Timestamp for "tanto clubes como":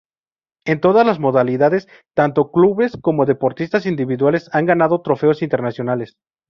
2.15-3.27